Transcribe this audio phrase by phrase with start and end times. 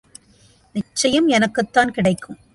[0.75, 2.39] நிச்சயம், எனக்குத்தான் கிடைக்கும்.